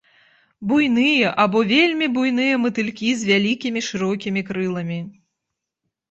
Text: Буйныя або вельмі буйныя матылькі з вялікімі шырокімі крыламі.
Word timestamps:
Буйныя 0.69 1.33
або 1.43 1.59
вельмі 1.71 2.07
буйныя 2.15 2.55
матылькі 2.63 3.09
з 3.19 3.27
вялікімі 3.31 3.83
шырокімі 3.89 4.41
крыламі. 4.49 4.99